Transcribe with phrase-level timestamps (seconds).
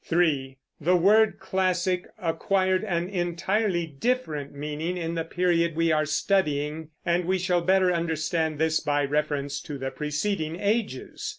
[0.03, 6.89] (3) The word "classic" acquired an entirely different meaning in the period we are studying;
[7.05, 11.29] and we shall better understand this by reference to the preceding ages.